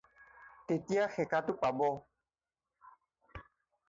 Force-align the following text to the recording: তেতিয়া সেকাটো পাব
তেতিয়া 0.67 1.03
সেকাটো 1.15 1.53
পাব 1.61 1.79